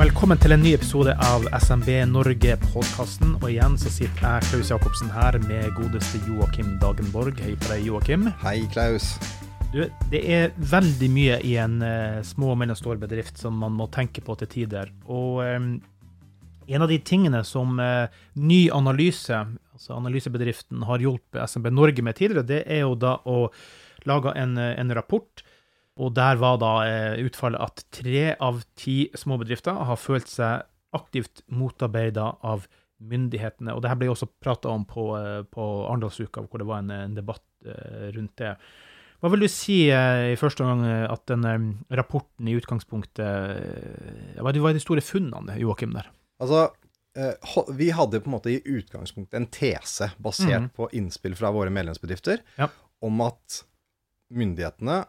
[0.00, 3.34] velkommen til en ny episode av SMB Norge-podkasten.
[3.42, 7.36] Og igjen så sitter jeg, Klaus Jacobsen, her med godeste Joakim Dagenborg.
[7.44, 8.24] Hei på deg, Joakim.
[8.40, 9.10] Hei, Klaus.
[9.74, 13.90] Du, det er veldig mye i en uh, små og mellomstor bedrift som man må
[13.92, 14.88] tenke på til tider.
[15.04, 15.68] Og um,
[16.64, 18.08] en av de tingene som uh,
[18.40, 19.36] ny analyse,
[19.76, 23.50] altså analysebedriften, har hjulpet SMB Norge med tidligere, det er jo da å
[24.08, 25.44] lage en, en rapport
[26.00, 30.64] og der var da eh, utfallet at tre av ti småbedrifter har følt seg
[30.96, 32.64] aktivt motarbeida av
[33.00, 33.74] myndighetene.
[33.74, 36.92] Og det her ble også prata om på, eh, på Arendalsuka, hvor det var en,
[36.94, 38.54] en, debatt eh, rundt det.
[39.20, 41.50] Hva vil du si i første gang at denne
[41.92, 46.06] rapporten i utgangspunktet Hva er de store funnene, Joakim, der?
[46.40, 46.70] Altså,
[47.76, 50.70] vi hadde på en måte i utgangspunktet en tese basert mm.
[50.72, 52.70] på innspill fra våre medlemsbedrifter ja.
[53.04, 53.60] om at
[54.32, 55.02] myndighetene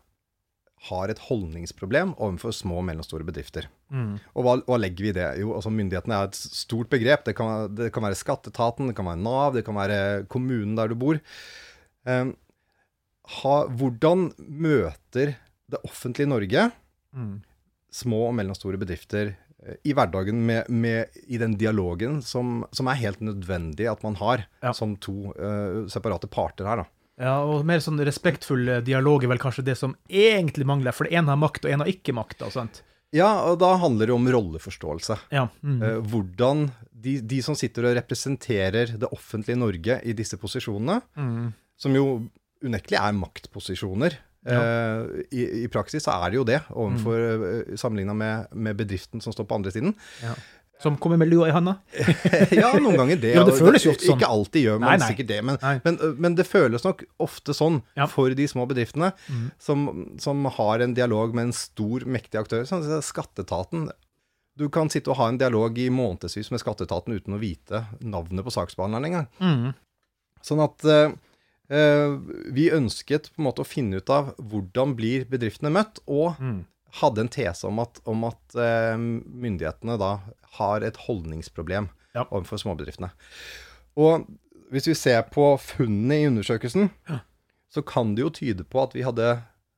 [0.90, 3.68] har et holdningsproblem overfor små og mellomstore bedrifter.
[3.94, 4.16] Mm.
[4.34, 5.28] Og hva, hva, legger vi i det?
[5.44, 7.26] Jo, altså Myndighetene er et stort begrep.
[7.28, 10.00] Det kan, det kan, være skatteetaten, det kan være Nav, det kan være
[10.32, 11.20] kommunen der du bor.
[12.10, 12.34] Um,
[13.42, 15.36] ha, hvordan møter
[15.72, 16.66] det offentlige Norge
[17.14, 17.36] mm.
[17.94, 23.04] små og mellomstore bedrifter uh, i hverdagen med, med, i den dialogen som, som, er
[23.04, 24.74] helt nødvendig at man har ja.
[24.74, 26.82] som to uh, separate parter her?
[26.82, 26.90] da.
[27.22, 31.10] Ja, og mer sånn respektfull eh, dialog er vel kanskje det som egentlig mangler, for
[31.10, 32.42] én har makt, og én har ikke makt.
[32.54, 32.82] sant?
[33.14, 35.18] Ja, og da handler det om rolleforståelse.
[35.36, 35.46] Ja.
[35.62, 35.80] Mm.
[35.84, 41.50] Eh, hvordan de, de, som sitter og representerer det offentlige Norge i disse posisjonene, mm.
[41.82, 42.06] som jo
[42.62, 44.16] unektelig er maktposisjoner
[44.48, 44.62] ja.
[44.62, 47.46] eh, i, i, praksis så er det jo det, overfor, mm.
[47.50, 49.96] Eh, sammenligna med, med, bedriften som står på andre siden.
[50.24, 50.36] Ja.
[50.82, 51.76] Som kommer med lua i handa?
[52.52, 53.34] ja, noen ganger det.
[53.38, 54.18] ja, det føles jo ofte sånn.
[54.18, 55.10] Ikke alltid gjør man nei, nei.
[55.14, 58.08] sikkert det, men, men, men, det føles nok ofte sånn ja.
[58.10, 59.44] for de små bedriftene mm.
[59.62, 59.86] som,
[60.22, 62.66] som, har en dialog med en stor, mektig aktør.
[62.70, 63.92] Sånn, skatteetaten
[64.58, 68.48] Du kan sitte og ha en dialog i månedsvis med skatteetaten uten å vite navnet
[68.48, 69.30] på saksbehandleren engang.
[69.38, 69.70] Mm.
[70.42, 71.14] Sånn at uh,
[72.52, 76.62] vi ønsket på en måte å finne ut av hvordan blir bedriftene møtt, og mm
[77.00, 80.12] hadde en tese om at, om at uh, myndighetene da
[80.58, 82.26] har et holdningsproblem ja.
[82.26, 83.12] overfor småbedriftene.
[84.02, 84.28] Og
[84.72, 87.22] hvis vi ser på funnene i undersøkelsen, ja.
[87.72, 89.34] så kan det jo tyde på at vi hadde,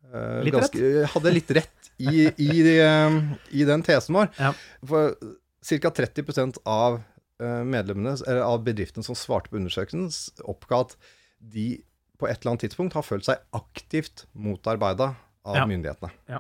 [0.10, 1.10] uh, litt, ganske, rett.
[1.16, 3.18] hadde litt rett i, i, de, uh,
[3.54, 4.30] i den tesen vår.
[4.40, 4.54] Ja.
[4.90, 5.18] For
[5.64, 5.96] ca.
[6.04, 7.02] 30 av
[7.44, 10.06] medlemmene, eller av bedriftene som svarte på undersøkelsen,
[10.48, 10.94] oppga at
[11.44, 11.82] de
[12.22, 15.10] på et eller annet tidspunkt har følt seg aktivt motarbeida
[15.44, 16.12] av myndighetene.
[16.32, 16.40] Ja.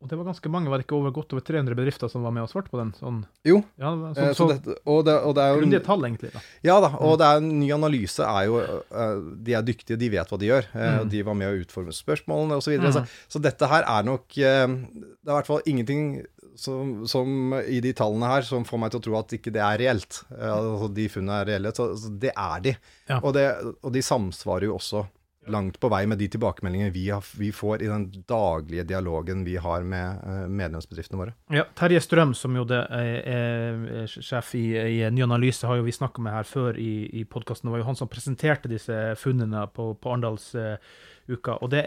[0.00, 2.32] Og det var ganske mange, var det ikke over godt over 300 bedrifter som var
[2.32, 2.94] med og svarte på den?
[2.96, 3.58] Sånn, jo.
[3.76, 6.30] Ja, sånn, så, så, det, og det, og det er jo Grundige tall, egentlig.
[6.32, 6.40] da.
[6.64, 10.08] Ja da, og det er en ny analyse er jo uh, De er dyktige, de
[10.16, 10.70] vet hva de gjør.
[10.72, 11.12] Uh, mm.
[11.12, 12.70] De var med å utforme spørsmålene osv.
[12.70, 12.96] Så, videre, mm.
[13.12, 16.10] så, så dette her er nok Det er i hvert fall ingenting
[16.56, 19.64] som, som, i de tallene her som får meg til å tro at ikke det
[19.64, 20.22] er reelt.
[20.32, 21.76] altså De funnene er reelle.
[21.76, 22.76] Så, det er de.
[23.12, 23.20] Ja.
[23.20, 25.04] Og, og de samsvarer jo også
[25.46, 29.56] langt på vei med de tilbakemeldingene vi, har, vi, får i den daglige dialogen vi
[29.56, 31.34] har med uh, medlemsbedriftene våre.
[31.54, 35.96] Ja, Terje Strøm, som jo det er, sjef i, i Ny Analyse, har jo vi
[35.96, 37.68] snakka med her før i, i podkasten.
[37.68, 41.56] Det var jo han som presenterte disse funnene på, på Arendalsuka.
[41.60, 41.86] Og det,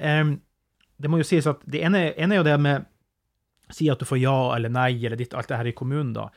[0.98, 2.90] det må jo sies at det ene, ene, er jo det med
[3.74, 6.28] Si at du får ja eller nei eller ditt, alt det her i kommunen, da.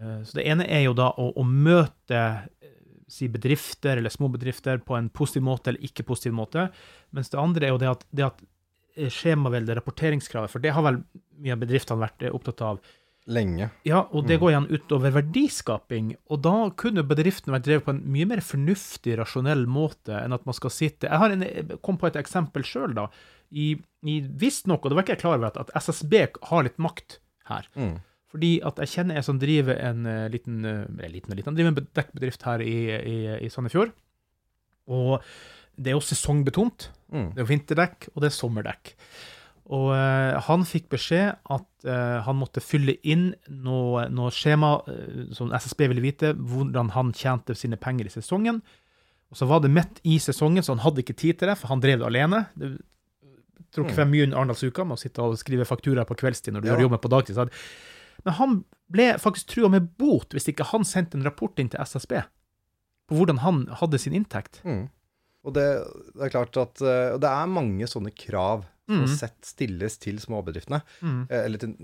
[0.00, 2.22] Uh, så det ene er jo da å, å møte
[3.10, 6.68] si bedrifter eller små bedrifter på en positiv måte eller ikke positiv måte.
[7.14, 8.44] Mens det andre er jo det at, det at
[8.94, 11.00] skjemaveldet, rapporteringskravet, for det har vel
[11.42, 12.84] mye av bedriftene vært eh, opptatt av.
[13.24, 13.70] Lenge.
[13.88, 14.40] Ja, og det mm.
[14.42, 16.10] går igjen utover verdiskaping.
[16.28, 20.44] Og da kunne bedriften vært drevet på en mye mer fornuftig, rasjonell måte enn at
[20.44, 21.44] man skal sitte Jeg har en,
[21.80, 23.06] kom på et eksempel sjøl, da.
[23.48, 23.70] I,
[24.04, 26.18] i Visstnok, og det var ikke jeg klar over, at, at SSB
[26.50, 27.18] har litt makt
[27.48, 27.70] her.
[27.80, 27.96] Mm.
[28.34, 31.90] Fordi at jeg kjenner en som driver en uh, liten, uh, liten, liten driver en
[31.94, 33.92] dekkbedrift her i, i, i, Sandefjord.
[34.90, 35.20] Og
[35.78, 36.88] det er jo sesongbetont.
[37.14, 37.28] Mm.
[37.36, 38.90] Det er vinterdekk, og det er sommerdekk.
[39.70, 41.70] Og uh, han fikk beskjed at
[42.24, 43.26] han måtte fylle inn
[43.60, 44.70] noe, noe skjema
[45.36, 48.62] som SSB ville vite, hvordan han tjente sine penger i sesongen.
[49.28, 51.68] Og så var det midt i sesongen, så han hadde ikke tid til det, for
[51.68, 52.40] han drev det alene.
[52.56, 52.72] Det
[53.74, 54.14] tror ikke mm.
[54.14, 56.72] mye under Arendalsuka med å sitte og skrive fakturaer på kveldstid når du ja.
[56.72, 57.36] gjør jobben på dagtid.
[57.36, 57.44] Så
[58.22, 58.56] men han
[58.94, 62.18] ble faktisk trua med bot hvis ikke han sendte en rapport inn til SSB
[63.08, 64.60] på hvordan han hadde sin inntekt.
[64.64, 64.86] Mm.
[65.44, 65.66] Og det,
[66.14, 69.12] det, er klart at uh, det er mange sånne krav som mm.
[69.12, 70.80] sett stilles til småbedriftene.
[71.04, 71.20] Mm.
[71.28, 71.74] Uh, eller til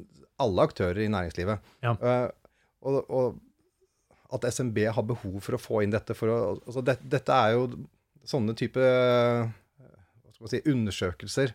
[0.40, 1.72] alle aktører i næringslivet.
[1.84, 1.92] Ja.
[2.00, 2.28] Uh,
[2.88, 3.40] og, og,
[4.30, 7.56] at SMB har behov for å få inn dette for å altså det, Dette er
[7.56, 7.64] jo
[8.30, 8.84] sånne type
[10.46, 11.50] si, undersøkelser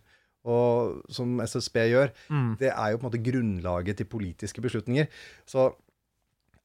[0.45, 2.53] og som SSB gjør, mm.
[2.61, 5.09] det er jo på en måte grunnlaget til politiske beslutninger.
[5.49, 5.71] Så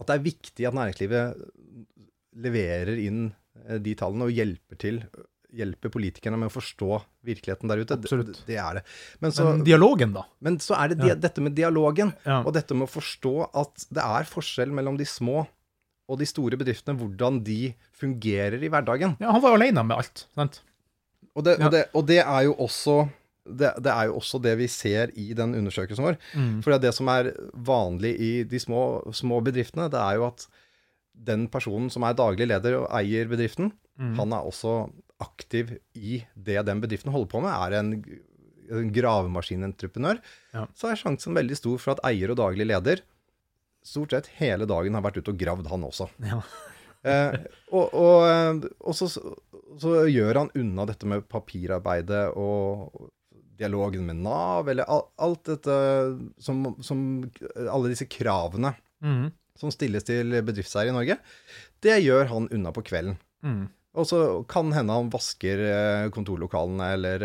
[0.01, 1.43] at det er viktig at næringslivet
[2.41, 3.29] leverer inn
[3.67, 5.03] eh, de tallene og hjelper til
[5.57, 7.97] hjelper politikerne med å forstå virkeligheten der ute.
[7.99, 8.33] Absolutt.
[8.43, 8.83] Det, det er det.
[9.23, 10.25] Men, så, men, dialogen, da?
[10.47, 11.17] Men så er det ja.
[11.19, 12.41] dette med dialogen, ja.
[12.45, 15.43] og dette med å forstå at det er forskjell mellom de små
[16.11, 19.15] og de store bedriftene, hvordan de fungerer i hverdagen.
[19.23, 20.63] Ja, han var jo alene med alt, sant?
[21.39, 22.97] Og det, og det, og det er jo også
[23.59, 26.19] det, det, er jo også det vi ser i den undersøkelsen vår.
[26.35, 26.57] Mm.
[26.65, 30.47] For det som er vanlig i de små, små, bedriftene, det er jo at
[31.31, 34.17] den personen som er daglig leder og eier bedriften, mm.
[34.21, 34.83] han er også
[35.21, 37.53] aktiv i det den bedriften holder på med.
[37.53, 37.95] Er en,
[38.73, 40.23] en gravemaskinentreprenør,
[40.57, 40.67] ja.
[40.75, 43.05] så er sjansen veldig stor for at eier og daglig leder
[43.83, 46.09] stort sett hele dagen har vært ute og gravd, han også.
[46.27, 46.41] Ja.
[47.09, 47.39] eh,
[47.73, 53.11] og, og, og så, så, gjør han unna dette med papirarbeidet og
[53.61, 55.77] dialogen med Nav, eller alt dette
[56.43, 57.03] som, som
[57.67, 58.73] Alle disse kravene
[59.05, 59.29] mm.
[59.61, 61.19] som stilles til bedriftseiere i Norge,
[61.85, 63.19] det gjør han unna på kvelden.
[63.45, 63.69] Mm.
[64.01, 67.25] Og så kan hende han vasker eh, kontorlokalene, eller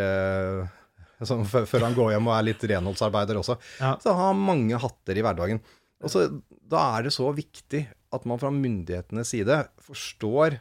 [1.24, 3.58] sånn, før han går hjem og er litt renholdsarbeider også.
[3.80, 3.96] Ja.
[4.02, 5.62] Så han har mange hatter i hverdagen.
[6.04, 6.28] Og så,
[6.66, 7.86] Da er det så viktig
[8.16, 10.58] at man fra myndighetenes side forstår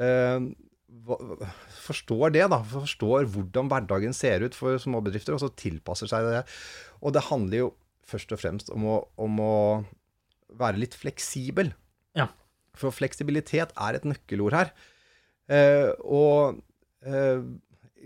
[0.00, 0.38] eh,
[1.86, 2.60] forstår det, da.
[2.70, 6.44] Forstår hvordan hverdagen ser ut for småbedrifter, og så tilpasser seg det.
[7.02, 7.70] Og det handler jo
[8.06, 9.56] først og fremst om å, om å
[10.56, 11.72] være litt fleksibel.
[12.16, 12.28] Ja.
[12.78, 14.72] For fleksibilitet er et nøkkelord her.
[15.50, 16.62] Eh, og
[17.06, 17.42] eh,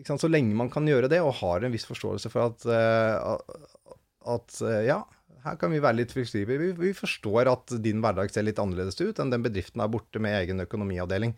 [0.06, 3.96] sant, så lenge man kan gjøre det, og har en viss forståelse for at, eh,
[4.34, 5.02] at eh, ja,
[5.44, 6.58] her kan vi være litt fleksible.
[6.60, 10.20] Vi, vi, forstår at din hverdag ser litt annerledes ut enn den bedriften er borte
[10.22, 11.36] med egen økonomiavdeling.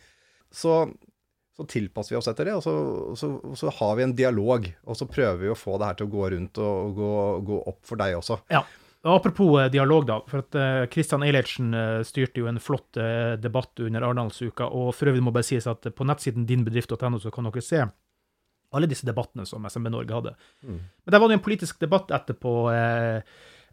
[0.52, 0.84] Så
[1.56, 2.74] så tilpasser vi oss etter det, og så,
[3.18, 3.28] så,
[3.58, 4.68] så, har vi en dialog.
[4.88, 7.10] Og så prøver vi å få det her til å gå rundt og gå,
[7.48, 8.38] gå opp for deg også.
[8.52, 8.62] Ja.
[9.02, 10.20] Apropos eh, dialog, da.
[10.30, 14.70] for at uh, Christian Eilertsen uh, styrte jo en flott uh, debatt under Arendalsuka.
[14.70, 17.82] Og for øvrig må bare sies at på nettsiden dinbedrift.no så kan dere se
[18.72, 20.36] alle disse debattene som SMB Norge hadde.
[20.62, 20.78] Mm.
[20.78, 22.52] Men der var det en politisk debatt etterpå,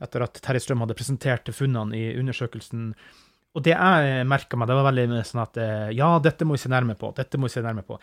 [0.04, 2.90] etter at Terje Strøm hadde presentert funnene i undersøkelsen
[3.58, 6.62] og det jeg merka meg, det var veldig sånn at eh, ja, dette må vi
[6.62, 7.10] se nærmere på.
[7.18, 7.98] Dette må vi se nærmere på.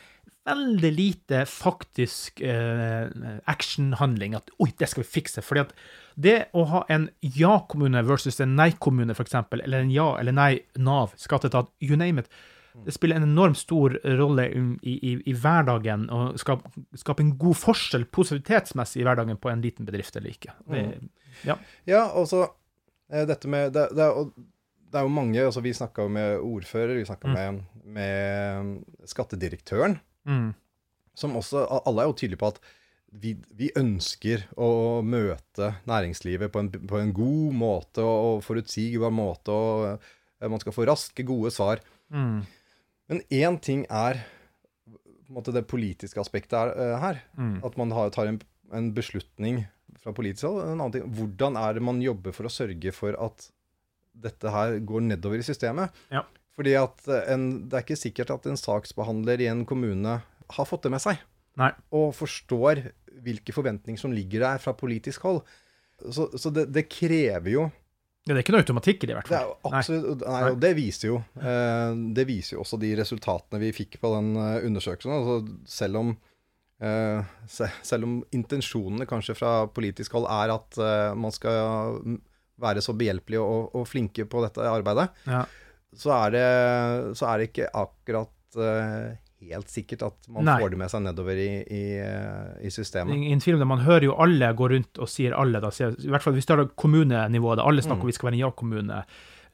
[0.47, 3.07] Veldig lite faktisk eh,
[3.47, 4.35] actionhandling.
[4.39, 5.45] At oi, det skal vi fikse.
[5.47, 5.73] fordi at
[6.19, 10.51] det å ha en ja-kommune versus en nei-kommune, f.eks., eller en ja eller nei
[10.83, 12.31] Nav, skatteetat, you name it,
[12.85, 17.57] det spiller en enormt stor rolle i, i, i hverdagen og skape, skap en god
[17.57, 20.53] forskjell positivitetsmessig i hverdagen på en liten bedrift eller ikke.
[20.67, 21.09] Det, mm.
[21.49, 21.57] ja.
[21.89, 24.11] ja, og så eh, dette med det, det,
[24.91, 27.37] det er jo mange altså Vi snakka med ordfører, vi snakka mm.
[27.37, 27.61] med,
[27.97, 28.73] med,
[29.09, 29.99] skattedirektøren.
[30.29, 30.51] Mm.
[31.17, 32.61] Som også Alle er jo tydelige på at
[33.17, 39.55] vi, vi ønsker å møte næringslivet på en, på en, god måte og forutsigbar måte,
[39.55, 39.87] og
[40.43, 41.81] eh, man skal få raske, gode svar.
[42.13, 42.43] Mm.
[43.09, 44.21] Men én ting er
[44.91, 47.23] på en måte det politiske aspektet er, uh, her.
[47.39, 47.57] Mm.
[47.67, 48.41] At man har, tar en,
[48.75, 49.65] en, beslutning
[50.03, 50.61] fra politisk hold.
[50.67, 53.49] En annen ting, hvordan er det man jobber for å sørge for at
[54.25, 55.95] dette her går nedover i systemet.
[56.13, 56.25] Ja.
[56.57, 60.21] Fordi at en, det er ikke sikkert at en saksbehandler i en kommune
[60.57, 61.21] har fått det med seg.
[61.61, 61.73] Nei.
[61.97, 62.85] Og forstår
[63.25, 65.43] hvilke forventninger som ligger der fra politisk hold.
[66.13, 69.17] Så, så det, det, krever jo ja, Det er ikke noe automatikk i det, i
[69.17, 69.53] hvert fall.
[69.55, 70.41] Det absolutt, nei.
[70.45, 74.11] nei, og det viser jo eh, Det viser jo også de resultatene vi fikk på
[74.13, 75.15] den uh, undersøkelsen.
[75.17, 76.13] Altså, selv om
[76.85, 82.03] eh, selv om intensjonene kanskje fra politisk hold er at uh, man skal
[82.63, 85.45] være så behjelpelige og, og, flinke på dette arbeidet, ja.
[85.93, 86.49] så, er det,
[87.19, 89.15] så, er det, ikke akkurat uh,
[89.47, 90.57] helt sikkert at man Nei.
[90.63, 91.85] får det med seg nedover i, i,
[92.65, 93.15] i systemet.
[93.15, 93.71] Ingen tvil om det.
[93.77, 95.61] Man hører jo alle gå rundt og sier alle.
[95.63, 97.63] Da, I hvert fall hvis det er kommunenivået.
[97.65, 98.13] Alle snakker om mm.
[98.13, 99.03] vi skal være en ja-kommune.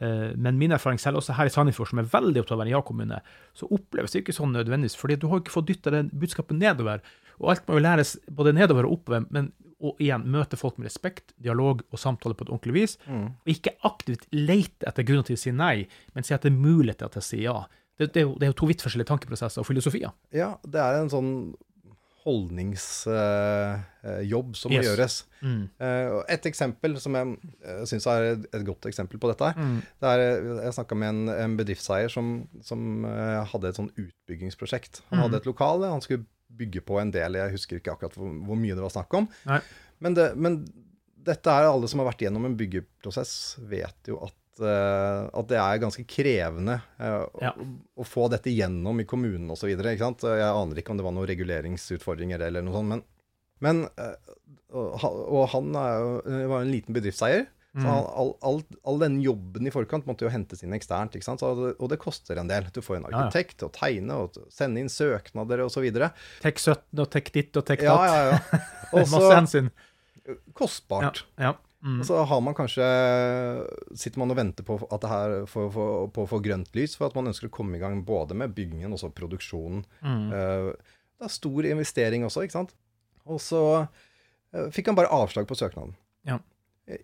[0.02, 2.66] Eh, men min erfaring selv, også her i Sandefjord, som er veldig opptatt av å
[2.66, 3.18] en ja-kommune,
[3.58, 4.98] så oppleves det ikke sånn nødvendigvis.
[4.98, 7.02] fordi du har ikke fått dytta det budskapet nedover.
[7.40, 9.26] Og alt må jo læres både nedover og oppover.
[9.30, 9.52] Men
[9.82, 12.94] og igjen møte folk med respekt, dialog og samtale på et ordentlig vis.
[13.06, 13.26] Mm.
[13.34, 16.62] Og ikke aktivt lete etter grunner til å si nei, men si at det er
[16.62, 17.58] muligheter til å si ja.
[17.98, 20.14] Det, det, er jo, det, er jo, to vidt forskjellige tankeprosesser og filosofier.
[20.34, 21.32] Ja, det er en sånn
[22.22, 24.78] holdningsjobb uh, som yes.
[24.78, 25.14] må gjøres.
[25.42, 25.64] Mm.
[25.82, 27.34] Uh, et eksempel som jeg
[27.66, 29.78] uh, syns er et, et, godt eksempel på dette, mm.
[30.02, 30.18] det er,
[30.68, 32.26] jeg snakka med en, en, bedriftseier som,
[32.64, 35.02] som uh, hadde et sånn utbyggingsprosjekt.
[35.10, 35.24] Han mm.
[35.26, 36.22] hadde et lokale, han skulle
[36.58, 37.38] bygge på en del.
[37.40, 39.28] Jeg husker ikke akkurat hvor, hvor mye det var snakk om.
[40.02, 40.60] Men, det, men,
[41.22, 43.34] dette er alle som har vært gjennom en byggeprosess,
[43.70, 47.52] vet jo at, uh, at det er ganske krevende uh, ja.
[47.54, 47.68] å,
[48.02, 49.70] å, få dette gjennom i kommunen osv.
[49.70, 52.94] Jeg aner ikke om det var noen reguleringsutfordringer eller noe sånt.
[52.94, 53.08] men
[53.62, 53.84] Men,
[54.74, 56.14] og han jo,
[56.50, 57.44] var en liten bedriftseier.
[57.72, 57.88] Så mm.
[57.88, 61.14] all, all, all, den jobben i forkant måtte jo hentes inn eksternt.
[61.16, 61.40] ikke sant?
[61.40, 62.66] Så, og det koster en del.
[62.68, 65.86] Du får en arkitekt til å tegne og sende inn søknader osv.
[66.44, 68.04] Tek 17 og tek ditt og tek datt.
[68.04, 68.36] Ja, ja,
[68.92, 69.04] ja.
[69.08, 69.72] Masse hensyn.
[70.58, 71.24] Kostbart.
[71.40, 71.54] Ja, ja.
[71.82, 71.96] Mm.
[71.98, 72.84] Og så har man kanskje
[73.98, 75.72] sitter man og venter på at det her får,
[76.14, 78.54] på å få grønt lys for at man ønsker å komme i gang både med
[78.54, 79.82] byggingen og så produksjonen.
[80.04, 80.28] Mm.
[80.30, 82.76] Uh, det er stor investering også, ikke sant.
[83.26, 85.96] Og så uh, fikk han bare avslag på søknaden.
[86.28, 86.38] Ja.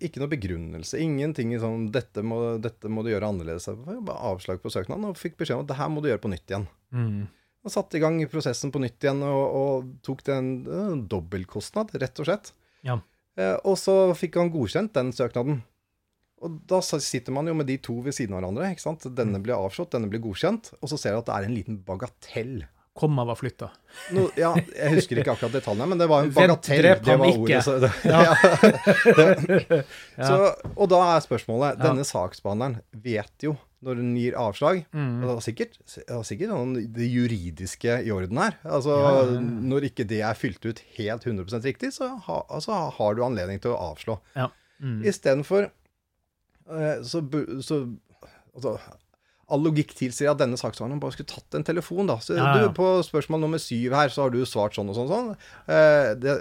[0.03, 0.99] Ikke noe begrunnelse.
[0.99, 3.71] Ingenting i sånn dette må, dette må, du gjøre annerledes'.
[3.79, 6.33] Bare avslag på søknaden, og fikk beskjed om at det her må du gjøre på
[6.33, 6.67] nytt igjen.
[6.91, 7.29] Mm.
[7.67, 11.95] Og satte i gang prosessen på nytt igjen, og, og tok det en, en dobbeltkostnad,
[12.03, 12.53] rett og slett.
[12.87, 12.99] Ja.
[13.39, 15.63] Eh, og så fikk han godkjent den søknaden.
[16.43, 18.73] Og da sitter man jo med de to ved siden av hverandre.
[18.73, 19.07] ikke sant?
[19.11, 19.47] Denne mm.
[19.47, 20.73] blir avslått, denne blir godkjent.
[20.83, 22.61] Og så ser du at det er en liten bagatell
[22.99, 23.71] komma var flytta.
[24.15, 26.91] No, ja, jeg husker ikke akkurat detaljene, men det var en bagatell.
[27.05, 27.63] Det var ordet.
[27.65, 28.21] Så, det, ja.
[30.19, 30.27] Ja.
[30.27, 30.37] så,
[30.75, 35.11] og da er spørsmålet Denne saksbehandleren vet jo når hun gir avslag mm.
[35.21, 38.57] og det var sikkert, det var sikkert noen, det juridiske i orden her.
[38.67, 38.97] Altså,
[39.39, 43.63] Når ikke det er fylt ut helt 100% riktig, så, ha, altså, har du anledning
[43.63, 44.19] til å avslå.
[44.35, 44.49] Ja.
[44.83, 44.99] Mm.
[45.07, 47.23] Istedenfor eh, så,
[47.63, 47.79] så
[48.55, 48.75] altså,
[49.49, 52.09] all logikk tilsier at denne saksbehandleren bare skulle tatt en telefon.
[52.11, 52.19] da.
[52.25, 52.67] Så ja, ja.
[52.67, 55.13] Du, På spørsmål nummer syv her, så har du svart sånn og sånn.
[55.13, 55.31] sånn.
[55.73, 56.35] Eh, det,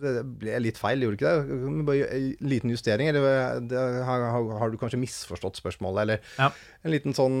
[0.00, 1.58] det, ble litt feil, gjorde ikke det?
[1.86, 3.12] Bare en liten justering.
[3.12, 6.50] Eller det, har, har, du kanskje misforstått spørsmålet, eller ja.
[6.82, 7.36] en liten sånn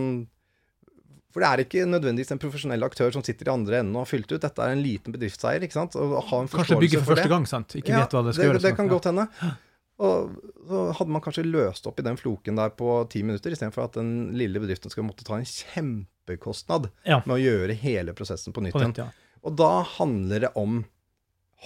[1.30, 4.12] For det er ikke nødvendigvis en profesjonell aktør som sitter i andre enden og har
[4.12, 4.42] fylt ut.
[4.42, 5.66] Dette er en liten bedriftseier.
[5.66, 5.98] ikke sant?
[5.98, 7.74] Og har en Kanskje bygger for, for første gang, sant?
[7.78, 8.68] Ikke vet hva det skal gjøres.
[8.68, 9.26] Det kan godt hende.
[10.00, 10.32] Og
[10.68, 13.98] så hadde man kanskje løst opp i den floken der på ti minutter, istedenfor at
[13.98, 17.20] den lille bedriften skal måtte ta en kjempekostnad ja.
[17.26, 18.96] med å gjøre hele prosessen på nytt igjen.
[18.96, 19.10] Ja.
[19.44, 20.82] Og da handler det om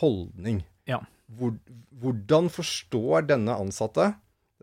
[0.01, 0.65] holdning.
[0.91, 1.05] Ja.
[1.39, 1.55] Hvor,
[2.03, 4.13] hvordan forstår denne ansatte,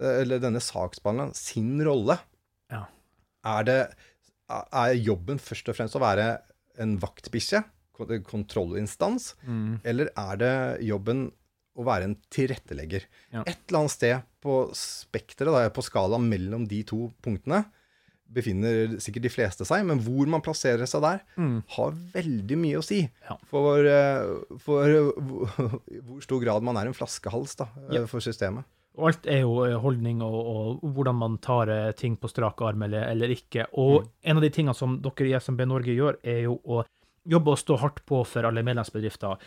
[0.01, 2.17] eller denne saksbehandleren, sin rolle?
[2.71, 2.85] Ja.
[3.47, 3.79] Er, det,
[4.51, 6.33] er jobben først og fremst å være
[6.81, 7.63] en vaktbikkje?
[8.27, 9.35] Kontrollinstans?
[9.45, 9.79] Mm.
[9.87, 10.55] Eller er det
[10.87, 11.29] jobben
[11.77, 13.05] å være en tilrettelegger.
[13.31, 13.43] Ja.
[13.45, 17.63] Et eller annet sted på spekteret, på skalaen mellom de to punktene,
[18.31, 21.57] befinner sikkert de fleste seg, men hvor man plasserer seg der, mm.
[21.75, 23.35] har veldig mye å si ja.
[23.49, 28.05] for, eh, for hvor stor grad man er en flaskehals da, eh, ja.
[28.09, 28.67] for systemet.
[28.99, 32.87] Og alt er jo eh, holdning og, og, hvordan man tar ting på strak arm
[32.87, 33.67] eller, eller ikke.
[33.79, 34.09] Og mm.
[34.31, 36.83] en av de tingene som dere i SMB Norge gjør, er jo å
[37.31, 39.37] jobbe og stå hardt på for alle medlemsbedrifter.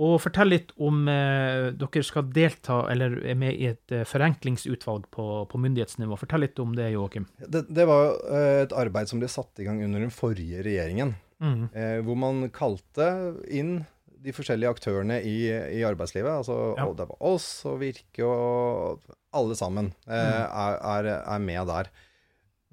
[0.00, 5.04] Og fortell litt om eh, dere skal delta, eller er med i et eh, forenklingsutvalg
[5.12, 6.16] på, på, myndighetsnivå.
[6.16, 7.26] Fortell litt om det, Joakim.
[7.44, 11.12] Det, det var eh, et arbeid som ble satt i gang under den forrige regjeringen.
[11.42, 11.66] Mm.
[11.74, 13.10] Eh, hvor man kalte
[13.52, 13.82] inn
[14.22, 16.30] de forskjellige aktørene i, i arbeidslivet.
[16.40, 16.86] Altså, ja.
[16.86, 20.40] og det var oss og Virke og alle sammen eh, mm.
[20.46, 21.92] er, er, er med der.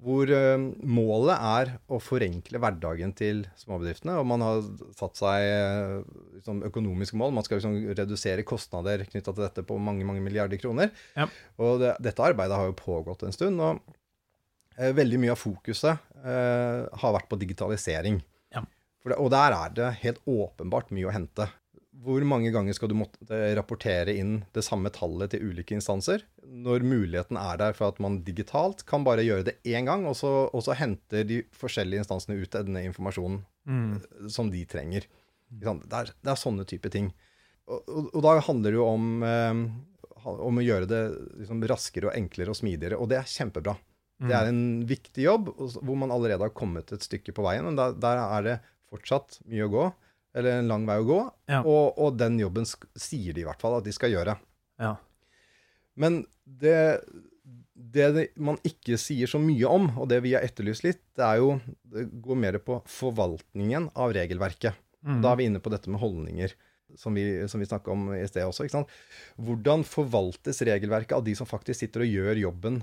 [0.00, 4.16] Hvor uh, målet er å forenkle hverdagen til småbedriftene.
[4.20, 4.62] Og man har
[4.96, 5.94] satt seg uh,
[6.38, 7.34] liksom økonomiske mål.
[7.36, 10.92] Man skal liksom redusere kostnader knytta til dette på mange mange milliarder kroner.
[11.18, 11.28] Ja.
[11.60, 13.60] Og det, dette arbeidet har jo pågått en stund.
[13.60, 13.80] Og
[14.80, 18.18] uh, veldig mye av fokuset har vært på digitalisering.
[18.52, 18.60] Ja.
[19.08, 21.46] Det, og der er det helt åpenbart mye å hente
[21.90, 26.84] hvor mange ganger skal du måtte rapportere inn det samme tallet til ulike instanser, når
[26.86, 30.30] muligheten er der for at man digitalt kan bare gjøre det én gang, og så,
[30.54, 34.28] og så, henter de forskjellige instansene ut denne informasjonen mm.
[34.30, 35.08] som de trenger.
[35.50, 37.10] Det er, det er, sånne type ting.
[37.66, 41.04] Og, og, og da handler det jo om, eh, om å gjøre det
[41.40, 43.74] liksom raskere og enklere og smidigere, og det er kjempebra.
[44.20, 44.28] Mm.
[44.28, 47.78] Det er en viktig jobb hvor man allerede har kommet et stykke på veien, men
[47.80, 48.56] der, der er det
[48.92, 49.90] fortsatt mye å gå
[50.36, 51.20] eller en lang vei å gå.
[51.50, 51.60] Ja.
[51.64, 54.36] Og, og, den jobben sier de i hvert fall at de skal gjøre.
[54.80, 54.94] Ja.
[56.00, 57.02] Men det,
[57.74, 61.40] det, man ikke sier så mye om, og det vi har etterlyst litt, det er
[61.42, 61.56] jo
[61.90, 64.78] Det går mer på forvaltningen av regelverket.
[65.06, 65.20] Mm.
[65.24, 66.54] Da er vi inne på dette med holdninger,
[66.98, 68.66] som vi, som vi snakka om i sted også.
[68.66, 68.96] ikke sant?
[69.40, 72.80] Hvordan forvaltes regelverket av de som faktisk sitter og gjør jobben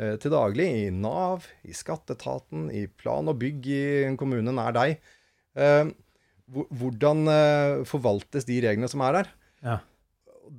[0.00, 0.66] eh, til daglig?
[0.86, 4.98] I Nav, i skatteetaten, i plan og bygg i en kommune nær deg.
[5.56, 5.86] Eh,
[6.46, 9.30] hvordan uh, forvaltes de reglene som er der?
[9.66, 9.78] Ja.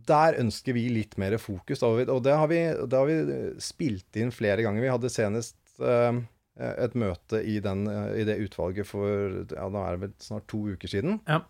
[0.07, 1.83] Der ønsker vi litt mer fokus.
[1.83, 4.83] Og det har vi, det har vi spilt inn flere ganger.
[4.83, 6.19] Vi hadde senest uh,
[6.57, 10.49] et møte i, den, uh, i, det utvalget for ja, nå er det vel snart
[10.51, 11.21] to uker siden.
[11.29, 11.41] Ja.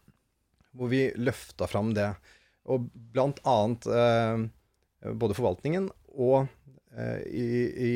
[0.77, 2.11] Hvor vi løfta fram det.
[2.67, 3.85] Og blant annet
[5.17, 5.85] både forvaltningen
[6.19, 6.49] og
[7.31, 7.91] i, i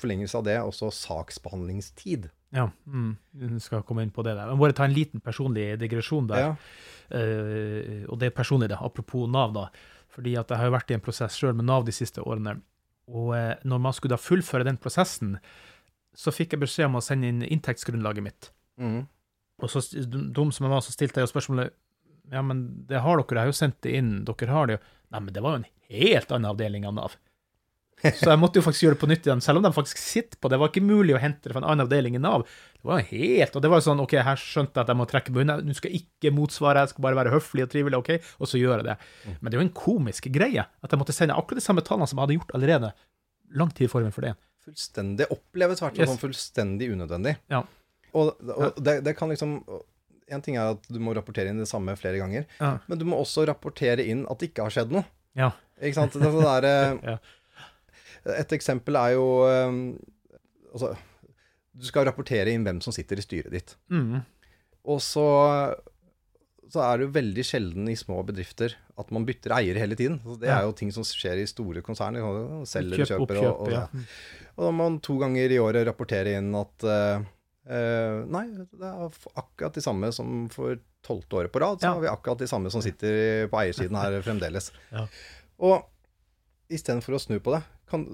[0.00, 2.30] forlengelse av det også saksbehandlingstid.
[2.54, 4.48] Ja, mm, vi skal komme inn på det der.
[4.48, 6.46] Men bare ta en liten personlig digresjon der.
[6.46, 6.52] Ja.
[7.08, 8.80] Uh, og det er personlig, det.
[8.80, 9.68] Apropos Nav, da.
[10.12, 12.58] Fordi at jeg har jo vært i en prosess sjøl med Nav de siste årene.
[13.08, 15.36] Og uh, når man skulle da fullføre den prosessen,
[16.16, 18.50] så fikk jeg beskjed om å sende inn inntektsgrunnlaget mitt.
[18.80, 19.02] Mm.
[19.62, 21.76] Og så dum som jeg var, så stilte jeg jo spørsmålet
[22.28, 24.80] ja, men det har dere, jeg har jo sendt det inn, dere har det jo.
[25.14, 27.14] Nei, men det var jo en helt annen avdeling av Nav.
[27.98, 30.38] Så jeg måtte jo faktisk gjøre det på nytt igjen, selv om de faktisk sitter
[30.38, 30.58] på det.
[30.60, 32.44] var ikke mulig å hente det fra en annen avdeling i Nav.
[32.78, 35.00] Det var jo helt, og det var jo sånn OK, her skjønte jeg at jeg
[35.00, 37.98] må trekke på Nå skal jeg ikke motsvare, jeg skal bare være høflig og trivelig,
[37.98, 38.30] OK?
[38.38, 38.96] Og så gjør jeg det.
[39.24, 39.34] Mm.
[39.40, 42.10] Men det er jo en komisk greie at jeg måtte sende akkurat de samme tallene
[42.10, 42.92] som jeg hadde gjort allerede
[43.58, 44.34] lang tid formen for det.
[44.68, 46.10] Fullstendig oppleves hvert yes.
[46.12, 47.38] som fullstendig unødvendig.
[47.50, 47.64] Ja.
[48.14, 49.58] Og, og det, det, kan liksom
[50.32, 52.74] En ting er at du må rapportere inn det samme flere ganger, ja.
[52.88, 55.04] men du må også rapportere inn at det ikke har skjedd noe.
[55.38, 55.52] Ja.
[55.78, 56.16] Ikke sant?
[56.16, 56.66] Det er sånn der,
[57.14, 57.16] ja.
[58.36, 59.82] Et eksempel er jo um,
[60.68, 60.92] Altså,
[61.78, 63.72] du skal rapportere inn hvem som sitter i styret ditt.
[63.88, 64.18] Mm.
[64.92, 65.24] Og så,
[66.68, 70.18] så er det jo veldig sjelden i små bedrifter at man bytter eier hele tiden.
[70.24, 72.18] Så det er jo ting som skjer i store konsern.
[72.68, 73.84] Selger, Kjøp, kjøper og, og, ja.
[74.56, 77.26] og da må man to ganger i året rapportere inn at uh,
[77.70, 81.78] uh, Nei, det er akkurat de samme som for tolvte året på rad.
[81.78, 81.94] Så ja.
[81.94, 84.72] har vi akkurat de samme som sitter på eiersiden her fremdeles.
[84.90, 85.06] Ja.
[85.62, 85.86] Og
[86.72, 88.04] istedenfor å snu på det, kan,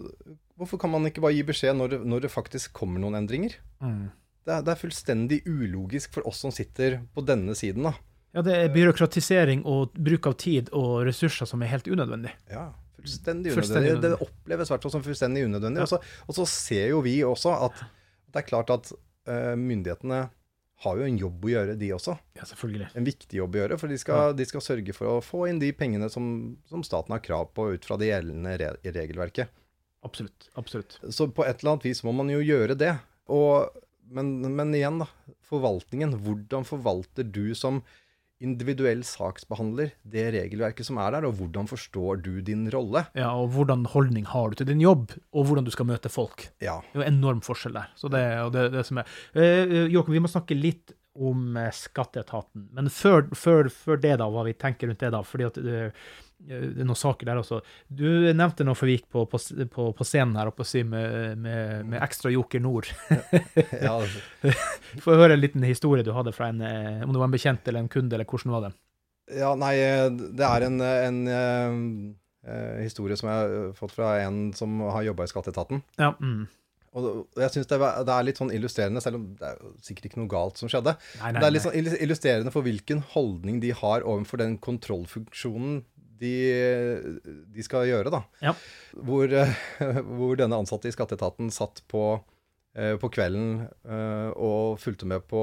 [0.58, 3.56] hvorfor kan man ikke bare gi beskjed når det, når det faktisk kommer noen endringer?
[3.82, 4.12] Mm.
[4.44, 7.88] Det, er, det, er, fullstendig ulogisk for oss som sitter på denne siden.
[7.88, 7.94] da.
[8.34, 12.34] Ja, det er byråkratisering og bruk av tid og ressurser som er helt unødvendig.
[12.50, 12.68] Ja,
[12.98, 13.58] fullstendig unødvendig.
[13.58, 14.14] Fullstendig unødvendig.
[14.14, 15.84] Det oppleves hvert fall som fullstendig unødvendig.
[15.84, 16.00] Ja.
[16.26, 17.84] Og, så, ser jo vi også at
[18.34, 20.24] det er klart at uh, myndighetene
[20.82, 22.16] har jo en jobb å gjøre, de også.
[22.36, 22.88] Ja, selvfølgelig.
[22.98, 24.36] En viktig jobb å gjøre, for de skal, ja.
[24.36, 26.26] de skal sørge for å få inn de pengene som,
[26.70, 29.52] som, staten har krav på ut fra det gjeldende re regelverket.
[30.04, 30.50] Absolutt.
[30.60, 30.98] absolutt.
[31.08, 32.92] Så på et eller annet vis må man jo gjøre det.
[33.32, 33.70] Og,
[34.12, 35.08] men, men igjen, da.
[35.48, 36.18] Forvaltningen.
[36.26, 37.80] Hvordan forvalter du som
[38.42, 43.04] individuell saksbehandler det regelverket som er der, og hvordan forstår du din rolle?
[43.16, 46.48] Ja, og hvordan holdning har du til din jobb, og hvordan du skal møte folk.
[46.64, 46.80] Ja.
[46.90, 47.94] Det er jo enorm forskjell der.
[47.98, 49.16] Så det det, det som er.
[49.34, 52.68] Eh, Joakim, vi må snakke litt om eh, skatteetaten.
[52.74, 55.22] Men før, før, før, det, da, hva vi tenker rundt det, da.
[55.26, 56.06] fordi at eh,
[56.44, 57.60] noen saker der også.
[57.88, 59.40] Du nevnte noe for vi gikk på, på,
[59.72, 62.90] på, på scenen her oppe med, med, med Ekstra Joker Nord.
[63.80, 64.54] ja, altså.
[65.04, 67.68] Få høre en liten historie du hadde fra en eh, Om det var en bekjent
[67.68, 68.74] eller en kunde, eller hvordan var det?
[69.40, 69.72] Ja, nei,
[70.36, 71.78] det er en, en, en,
[72.44, 75.80] en historie som jeg har fått fra en som har jobba i Skatteetaten.
[75.96, 76.44] Ja, mm.
[76.94, 80.20] Og jeg syns det, det, er litt sånn illustrerende, selv om det er sikkert ikke
[80.20, 80.94] noe galt som skjedde.
[81.18, 85.80] Nei, nei, det er litt sånn illustrerende for hvilken holdning de har overfor den kontrollfunksjonen
[86.20, 86.34] de,
[87.54, 88.12] de skal gjøre.
[88.12, 88.22] da.
[88.44, 88.54] Ja.
[88.94, 89.34] Hvor,
[90.16, 92.04] hvor, denne ansatte i skatteetaten satt på,
[92.76, 95.42] eh, på kvelden eh, og fulgte med på,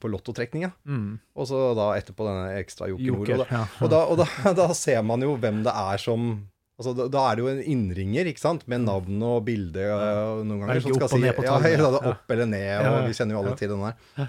[0.00, 0.72] på lottotrekninga.
[0.88, 1.16] Mm.
[1.38, 3.64] Og så da etterpå denne ekstra Joker Og, da, ja.
[3.80, 6.30] og, da, og da, da ser man jo hvem det er som
[6.78, 8.60] Altså, da, da, er det jo en innringer ikke sant?
[8.70, 9.82] med navn og bilde.
[9.82, 11.32] Og noen ganger som skal si ja,
[11.74, 12.86] ja, opp eller ned.
[12.86, 14.28] og Vi kjenner jo alle til den der.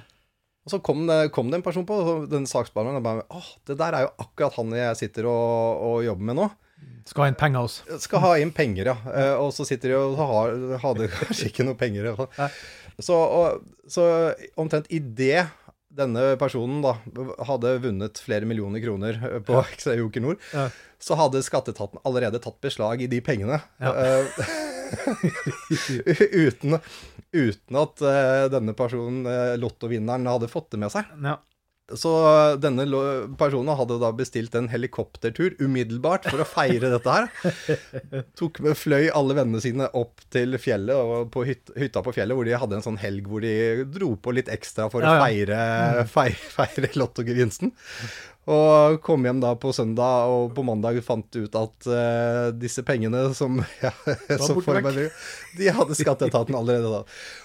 [0.68, 3.78] Og så kom det, kom det en person på den saksbehandleren og bare Å, det
[3.80, 6.50] der er jo akkurat han jeg sitter og, og jobber med nå.
[7.10, 7.78] Skal ha inn penger hos.
[8.04, 8.98] Skal ha inn penger, ja.
[9.10, 12.12] Eh, og så sitter de og har, hadde kanskje ikke noe penger.
[13.00, 14.06] Så, og, så
[14.60, 15.48] omtrent idet
[16.00, 16.94] denne personen da
[17.48, 19.18] hadde vunnet flere millioner kroner
[19.48, 19.96] på ja.
[19.98, 20.68] Joker Nord, ja.
[21.02, 23.58] så hadde skatteetaten allerede tatt beslag i de pengene.
[23.82, 23.96] Ja.
[26.46, 26.80] Uten,
[27.32, 31.10] uten, at uh, denne personen, uh, lottovinneren, hadde fått det med seg.
[31.24, 31.38] Ja.
[31.98, 32.12] Så
[32.62, 32.86] denne
[33.40, 38.24] personen hadde da bestilt en helikoptertur umiddelbart for å feire dette her.
[38.40, 42.38] Tok med Fløy alle vennene sine opp til fjellet, og på hyt, hytta på fjellet,
[42.38, 45.22] hvor de hadde en sånn helg hvor de dro på litt ekstra for ja, ja.
[45.22, 45.62] å feire,
[46.04, 46.12] mm.
[46.14, 47.74] feire, feire lottogevinsten.
[48.50, 53.28] Og kom hjem da på søndag, og på mandag fant ut at uh, disse pengene
[53.38, 53.94] som, ja,
[54.42, 57.04] som De hadde skatteetaten allerede da.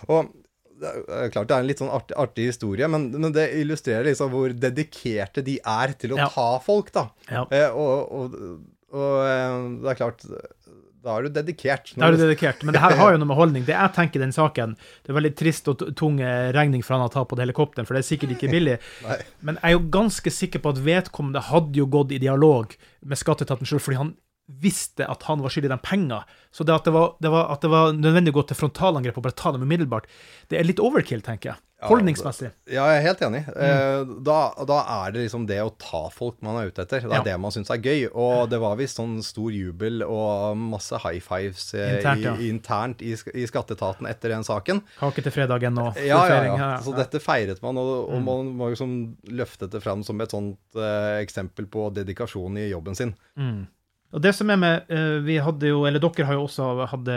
[0.09, 0.33] Og
[0.80, 4.08] det er klart det er en litt sånn artig, artig historie, men, men, det illustrerer
[4.08, 6.28] liksom hvor dedikerte de er til å ja.
[6.34, 7.08] ta folk, da.
[7.30, 7.44] Ja.
[7.54, 8.38] Eh, og, og,
[8.94, 10.26] og, eh, det er klart
[11.04, 11.90] da er du dedikert.
[11.98, 13.64] Da er du dedikert, Men det her har jo noe med holdning.
[13.66, 14.72] Det jeg tenker den saken,
[15.04, 17.84] det er veldig trist og tung eh, regning for han å ta på det helikopteren,
[17.84, 18.78] for det er sikkert ikke billig.
[19.44, 22.72] men jeg er jo ganske sikker på at vedkommende hadde jo gått i dialog
[23.04, 24.14] med skatteetaten sjøl, fordi han
[24.46, 26.24] visste at han var skyldig dem penger.
[26.52, 29.16] Så det at det, var, det var, at det var nødvendig å gå til frontalangrep
[29.18, 30.11] og bare ta dem umiddelbart,
[30.52, 31.62] det er litt overkill, tenker jeg.
[31.85, 32.48] Holdningsmessig.
[32.70, 33.40] Ja, jeg er helt enig.
[33.50, 33.59] Mm.
[33.66, 37.04] Eh, da, da, er det liksom det å ta folk man er ute etter.
[37.04, 37.24] Det er ja.
[37.26, 38.07] det man syns er gøy.
[38.09, 42.35] Og det var visst sånn stor jubel og masse high fives eh, internt, ja.
[42.38, 44.80] i, internt i, i, skatteetaten etter den saken.
[44.96, 46.72] Kake til fredagen og ja, ja, ja.
[46.85, 48.28] Så dette feiret man, og, og mm.
[48.30, 48.96] man var liksom
[49.37, 53.12] løftet det fram som et sånt uh, eksempel på dedikasjon i jobben sin.
[53.37, 53.64] Mm.
[54.14, 57.09] Og det som er med, eh, vi hadde jo, eller Dere har jo også hatt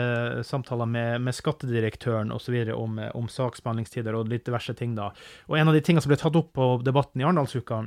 [0.46, 2.56] samtaler med, med skattedirektøren osv.
[2.74, 4.96] Om, om saksbehandlingstider og litt diverse ting.
[4.98, 5.12] da.
[5.46, 7.84] Og En av de tingene som ble tatt opp på debatten i Arendalsuka,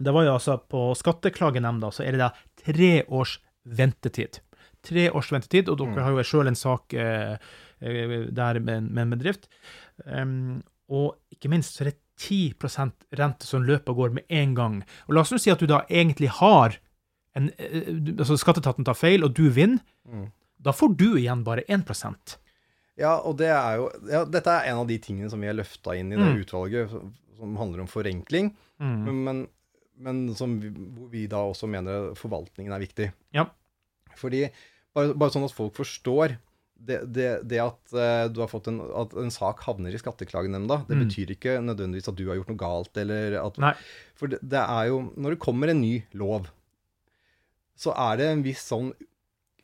[0.00, 2.30] det var jo altså på Skatteklagenemnda så er det da
[2.62, 4.40] tre års ventetid.
[4.86, 6.04] Tre års ventetid, og dere mm.
[6.06, 7.34] har jo sjøl en sak eh,
[7.84, 9.50] eh, der med, med en bedrift.
[10.06, 12.56] Um, og ikke minst så er det 10
[13.16, 14.80] rente som løper og går med en gang.
[15.08, 16.80] Og La oss nå si at du da egentlig har
[17.38, 20.26] en, eh, altså Skatteetaten tar feil, og du vinner, mm.
[20.66, 22.36] da får du igjen bare 1%
[23.00, 25.56] Ja, og det er jo ja, Dette er en av de tingene som vi har
[25.58, 26.42] løfta inn i det mm.
[26.42, 26.92] utvalget,
[27.38, 28.98] som, handler om forenkling, mm.
[29.06, 29.46] men,
[30.02, 33.08] men, som vi, hvor vi da også mener forvaltningen er viktig.
[33.36, 33.46] Ja.
[34.18, 34.44] Fordi,
[34.96, 36.36] bare, bare sånn at folk forstår
[36.80, 40.82] det, det, det at uh, du har fått en, at en sak havner i Skatteklagenemnda,
[40.88, 41.02] det mm.
[41.04, 42.92] betyr ikke nødvendigvis at du har gjort noe galt.
[43.00, 43.74] eller at, Nei.
[44.18, 46.48] For det, det, er jo Når det kommer en ny lov,
[47.80, 48.92] så er det en viss sånn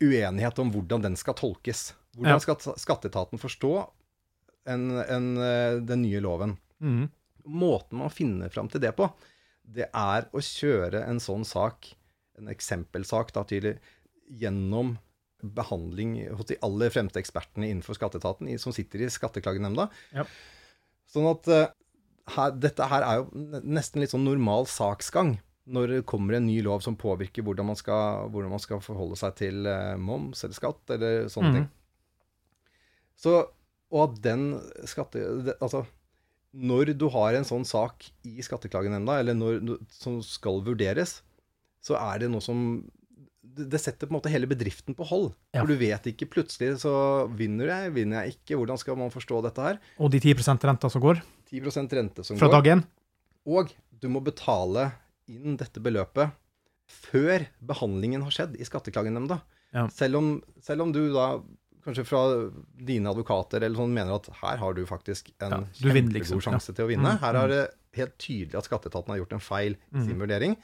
[0.00, 1.90] uenighet om hvordan den skal tolkes.
[2.16, 3.72] Hvordan skal skatteetaten forstå
[4.72, 6.56] en, en, eh, den nye loven?
[6.80, 7.08] Mm.
[7.46, 9.08] Måten man finner fram til det på,
[9.66, 11.90] det er å kjøre en sånn sak,
[12.38, 13.76] en eksempelsak, da, tydelig,
[14.26, 14.96] gjennom
[15.56, 19.88] behandling hos de aller fremste ekspertene innenfor skatteetaten, som sitter i Skatteklagenemnda.
[20.16, 20.24] Ja.
[21.12, 21.66] Sånn at uh,
[22.34, 26.60] her, dette her er jo nesten litt sånn normal saksgang når det kommer en ny
[26.62, 30.58] lov som påvirker hvordan man skal, hvordan man skal forholde seg til eh, moms eller
[30.58, 31.56] skatt eller sånne mm.
[31.58, 31.68] ting.
[33.18, 33.36] Så,
[33.92, 34.48] og at den
[34.86, 35.22] skatte...
[35.46, 35.82] Det, altså,
[36.56, 41.18] når du har en sånn sak i Skatteklagenemnda, eller når, som skal vurderes,
[41.84, 42.62] så er det noe som
[43.56, 45.30] det setter på en måte hele bedriften på hold.
[45.54, 45.62] Ja.
[45.62, 46.92] For du vet ikke plutselig så
[47.38, 48.58] vinner jeg, vinner jeg ikke.
[48.58, 49.80] Hvordan skal man forstå dette her?
[50.02, 51.22] Og de 10% renta som går?
[51.52, 52.52] 10% rente som Fra går.
[52.52, 52.84] Fra dag én?
[53.46, 54.90] Og du må betale
[55.32, 56.34] inn dette beløpet
[56.86, 59.40] før behandlingen har skjedd i Skatteklagenemnda.
[59.74, 59.86] Ja.
[59.92, 60.28] Selv, om,
[60.62, 61.32] selv om du da
[61.86, 62.22] kanskje fra
[62.86, 66.42] dine advokater eller sånn mener at her har du faktisk en ja, kjempegod liksom.
[66.42, 66.78] sjanse ja.
[66.78, 67.12] til å vinne.
[67.14, 67.52] Mm, her er mm.
[67.54, 70.24] det helt tydelig at skatteetaten har gjort en feil i sin mm.
[70.24, 70.56] vurdering.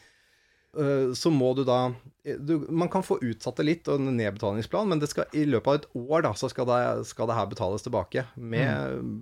[0.72, 1.92] Uh, så må du da
[2.25, 5.81] du, Man kan få utsatt det litt, og en nedbetalingsplan, men skal, i løpet av
[5.81, 8.25] et år da, så skal det, skal det her betales tilbake.
[8.40, 9.18] Med mm.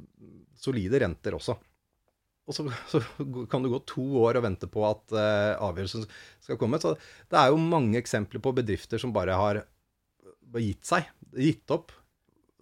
[0.61, 1.59] solide renter også.
[2.51, 3.01] Og så, så,
[3.51, 6.07] kan det gå to år og vente på at uh, avgjørelsen
[6.43, 6.81] skal komme.
[6.83, 6.97] Så
[7.31, 9.63] det er jo mange eksempler på bedrifter som bare har
[10.59, 11.07] gitt seg,
[11.39, 11.95] gitt opp.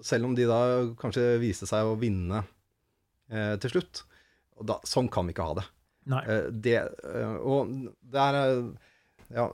[0.05, 0.61] Selv om de da
[1.01, 4.05] kanskje viste seg å vinne uh, til slutt.
[4.61, 5.66] Og da, sånn kan vi ikke ha det.
[6.09, 6.79] Uh, det
[7.40, 8.38] og det er
[9.29, 9.48] ja,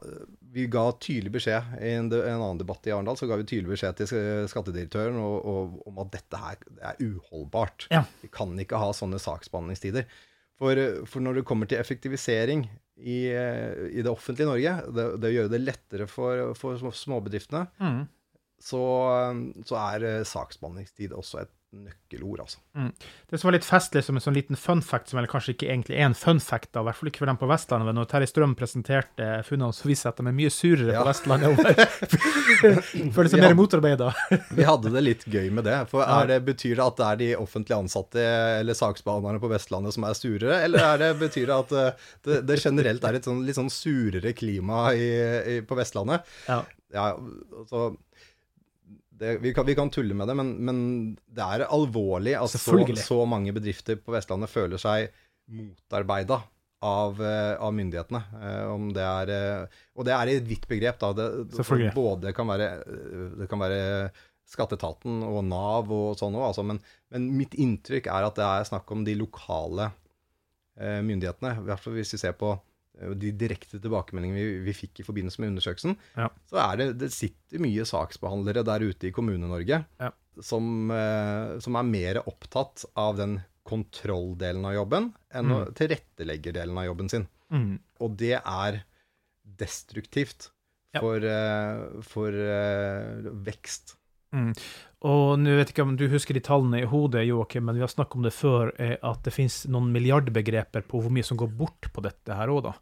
[0.55, 3.73] vi ga tydelig beskjed i en, en, annen debatt i Arendal så ga vi tydelig
[3.75, 6.63] beskjed til skattedirektøren og, og, om at dette her
[6.93, 7.89] er uholdbart.
[7.91, 8.05] Ja.
[8.23, 10.07] Vi kan ikke ha sånne saksbehandlingstider.
[10.61, 10.79] For,
[11.11, 15.53] for når det kommer til effektivisering i, i det offentlige Norge, det, det, å gjøre
[15.57, 17.99] det lettere for, for småbedriftene, mm.
[18.65, 18.85] Så,
[19.69, 22.61] så, er saksbehandlingstid også et nøkkelord, altså.
[22.79, 22.91] Mm.
[23.31, 25.69] Det som var litt festlig som en sånn liten fun fact, som vel kanskje ikke
[25.71, 27.99] egentlig er en fun fact, da, i hvert fall ikke for dem på Vestlandet, men
[27.99, 31.03] når Terje Strøm presenterte funnene, så viste det at de er mye surere ja.
[31.03, 31.83] på Vestlandet.
[33.17, 34.13] Føles som mer motarbeida.
[34.55, 35.81] vi hadde det litt gøy med det.
[35.91, 38.25] For det, Betyr det at det er de offentlig ansatte
[38.61, 42.61] eller saksbehandlerne på Vestlandet som er surere, eller det, betyr det at eh, det, det,
[42.63, 45.11] generelt er et sånn, litt sånn surere klima i,
[45.57, 46.27] i, på Vestlandet?
[46.49, 46.63] Ja.
[46.95, 47.11] ja
[47.71, 47.91] så
[49.25, 50.81] det, vi, kan, vi, kan, tulle med det, men, men
[51.25, 55.09] det er alvorlig at så, så, mange bedrifter på Vestlandet føler seg
[55.51, 56.43] motarbeida
[56.85, 58.21] av, eh, av, myndighetene.
[58.43, 61.01] Eh, om det er, eh, og det er et vidt begrep.
[61.01, 61.13] Da.
[61.17, 62.69] Det, både kan være,
[63.41, 64.11] det kan være
[64.55, 66.83] skatteetaten og Nav og sånn òg, altså, men,
[67.15, 69.89] men, mitt inntrykk er at det er snakk om de lokale
[70.75, 71.55] myndighetene.
[71.63, 72.51] I hvert fall hvis vi ser på
[72.95, 76.29] de direkte tilbakemeldingene vi, vi, fikk i forbindelse med undersøkelsen, ja.
[76.51, 80.11] så er det, det sitter mye saksbehandlere der ute i Kommune-Norge ja.
[80.39, 85.75] som, eh, som, er mer opptatt av den kontrolldelen av jobben enn mm.
[85.79, 87.29] tilretteleggerdelen av jobben sin.
[87.55, 87.79] Mm.
[88.05, 88.83] Og det er
[89.43, 90.51] destruktivt
[90.95, 92.03] for, ja.
[92.07, 93.97] for uh, vekst.
[94.35, 94.51] Mm.
[95.05, 97.85] Og nå vet jeg ikke om du husker de tallene i hodet, Joakim, men vi
[97.85, 101.39] har snakket om det før, eh, at det finnes noen milliardbegreper på hvor mye som
[101.41, 102.75] går bort på dette her òg, da.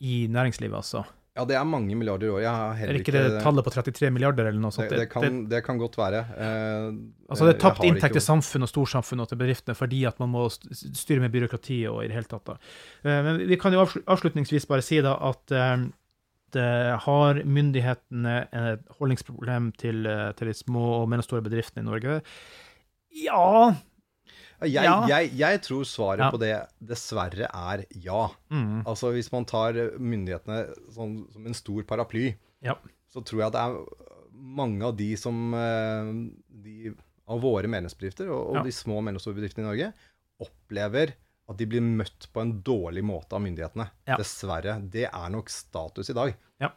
[0.00, 1.04] I næringslivet, altså.
[1.36, 2.44] Ja, det er mange milliarder i år.
[2.46, 4.88] er ikke det ikke, tallet på 33 milliarder eller noe sånt?
[4.88, 6.22] Det, det, kan, det kan, godt være.
[6.32, 6.86] Eh,
[7.28, 10.32] altså det er tapt inntekt til samfunn og storsamfunn og til bedriftene fordi at man
[10.32, 12.48] må styre med byråkrati og i det hele tatt.
[12.48, 12.56] Da.
[13.04, 15.84] Eh, men vi kan jo avslutningsvis bare si da at eh,
[17.04, 22.22] har myndighetene et holdningsproblem til, eh, til de små og mellomstore bedriftene i Norge?
[23.26, 23.74] Ja,
[24.64, 24.96] jeg, ja.
[25.10, 26.30] jeg, jeg, tror svaret ja.
[26.32, 26.54] på det
[26.92, 28.22] dessverre er ja.
[28.48, 28.86] Mm.
[28.86, 30.62] Altså Hvis man tar myndighetene
[30.94, 32.30] sånn, som en stor paraply,
[32.64, 32.78] ja.
[33.12, 34.06] så tror jeg at det er
[34.56, 36.10] mange av de som eh,
[36.64, 36.94] de,
[37.26, 39.92] Av våre medlemsbedrifter og, og de små og mellomstore bedriftene i Norge
[40.42, 41.16] opplever
[41.46, 43.86] at de blir møtt på en dårlig måte av myndighetene.
[44.08, 44.18] Ja.
[44.18, 44.80] Dessverre.
[44.82, 46.34] Det er nok status i dag.
[46.62, 46.70] Ja.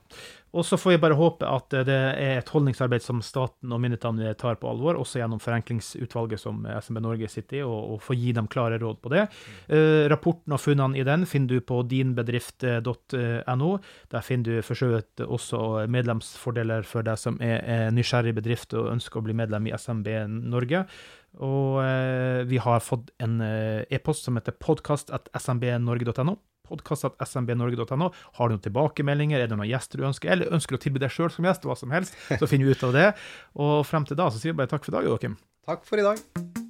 [0.49, 4.33] Og så får vi bare håpe at det er et holdningsarbeid som staten og myndighetene
[4.39, 8.33] tar på alvor, også gjennom forenklingsutvalget som SMB Norge sitter i, og, og får gi
[8.35, 9.27] dem klare råd på det.
[9.69, 13.71] Uh, rapporten og funnene i den finner du på dinbedrift.no.
[14.09, 15.61] Der finner du for så vidt også
[15.93, 20.11] medlemsfordeler for deg som er, er nysgjerrig bedrift og ønsker å bli medlem i SMB
[20.49, 20.87] Norge.
[21.37, 26.37] Og eh, vi har fått en eh, e-post som heter podkast.smbnorge.no.
[26.69, 28.09] Podkast.smbnorge.no.
[28.37, 31.01] Har du noen tilbakemeldinger, er det noen gjester du ønsker, eller ønsker du å tilby
[31.01, 33.11] deg sjøl som gjest, hva som helst, så finner vi ut av det.
[33.57, 35.37] Og frem til da så sier vi bare takk for i dag, Joakim.
[35.69, 36.68] Takk for i dag.